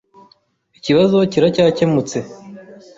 [0.77, 2.17] Ikibazo kiracyakemutse.